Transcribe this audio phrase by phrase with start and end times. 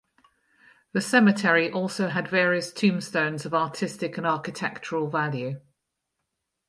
[0.93, 5.61] The cemetery also had various tombstones of artistic and architectural value.